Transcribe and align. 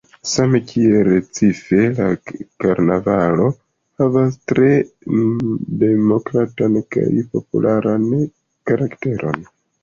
Same 0.29 0.59
kiel 0.69 0.99
Recife 1.07 1.81
la 1.97 2.07
karnavalo 2.63 3.49
havas 4.03 4.39
tre 4.53 4.71
demokratan 5.85 6.81
kaj 6.97 7.05
popularan 7.35 8.09
karakteron. 8.73 9.39